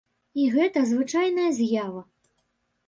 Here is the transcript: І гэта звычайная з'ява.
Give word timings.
І 0.43 0.47
гэта 0.55 0.79
звычайная 0.93 1.47
з'ява. 1.59 2.01